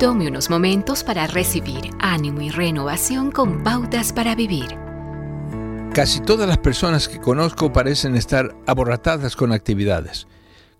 [0.00, 4.78] Tome unos momentos para recibir ánimo y renovación con pautas para vivir.
[5.92, 10.26] Casi todas las personas que conozco parecen estar aborratadas con actividades.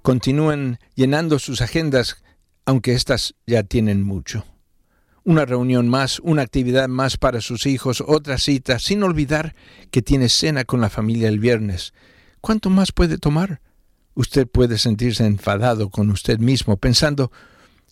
[0.01, 2.25] Continúan llenando sus agendas,
[2.65, 4.47] aunque éstas ya tienen mucho.
[5.23, 9.55] Una reunión más, una actividad más para sus hijos, otra cita, sin olvidar
[9.91, 11.93] que tiene cena con la familia el viernes.
[12.41, 13.61] ¿Cuánto más puede tomar?
[14.15, 17.31] Usted puede sentirse enfadado con usted mismo, pensando,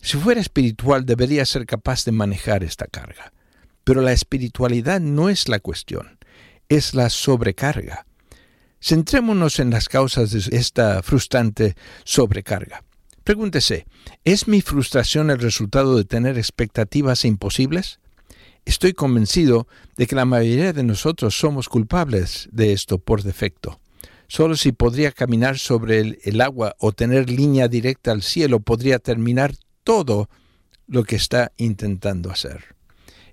[0.01, 3.33] si fuera espiritual debería ser capaz de manejar esta carga.
[3.83, 6.19] Pero la espiritualidad no es la cuestión,
[6.69, 8.05] es la sobrecarga.
[8.81, 11.75] Centrémonos en las causas de esta frustrante
[12.05, 12.83] sobrecarga.
[13.23, 13.85] Pregúntese,
[14.23, 17.99] ¿es mi frustración el resultado de tener expectativas imposibles?
[18.65, 23.79] Estoy convencido de que la mayoría de nosotros somos culpables de esto por defecto.
[24.27, 28.99] Solo si podría caminar sobre el, el, agua o tener línea directa al cielo podría
[28.99, 29.55] terminar
[29.89, 30.29] todo
[30.85, 32.75] lo que está intentando hacer.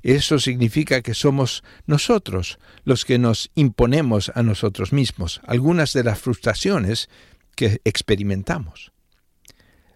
[0.03, 6.19] Eso significa que somos nosotros los que nos imponemos a nosotros mismos algunas de las
[6.19, 7.11] frustraciones
[7.57, 8.91] que experimentamos.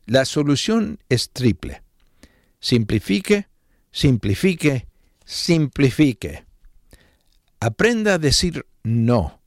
[0.04, 1.80] La solución es triple.
[2.60, 3.48] Simplifique,
[3.90, 4.86] simplifique,
[5.24, 6.44] simplifique.
[7.58, 9.40] Aprenda a decir no.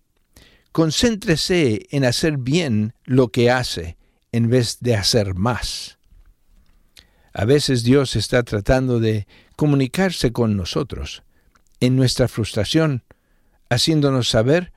[0.72, 3.98] Concéntrese en hacer bien lo que hace
[4.32, 6.00] en vez de hacer más.
[7.34, 11.24] A veces Dios está tratando de comunicarse con nosotros
[11.80, 13.04] en nuestra frustración,
[13.70, 14.72] haciéndonos saber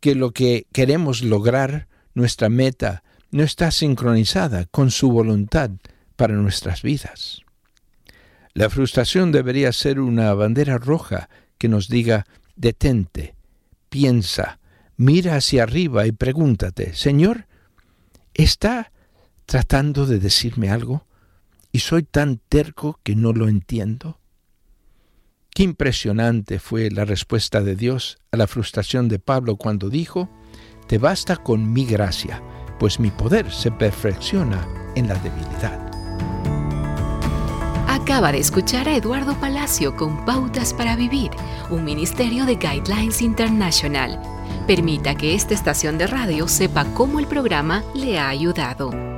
[0.00, 5.70] que lo que queremos lograr, nuestra meta, no está sincronizada con su voluntad
[6.16, 7.42] para nuestras vidas.
[8.54, 11.28] La frustración debería ser una bandera roja
[11.58, 13.34] que nos diga, detente,
[13.88, 14.58] piensa,
[14.96, 17.46] mira hacia arriba y pregúntate, Señor,
[18.34, 18.92] ¿está
[19.46, 21.07] tratando de decirme algo?
[21.78, 24.18] Y soy tan terco que no lo entiendo?
[25.54, 30.28] Qué impresionante fue la respuesta de Dios a la frustración de Pablo cuando dijo,
[30.88, 32.42] Te basta con mi gracia,
[32.80, 34.66] pues mi poder se perfecciona
[34.96, 35.78] en la debilidad.
[37.86, 41.30] Acaba de escuchar a Eduardo Palacio con Pautas para Vivir,
[41.70, 44.20] un ministerio de Guidelines International.
[44.66, 49.17] Permita que esta estación de radio sepa cómo el programa le ha ayudado.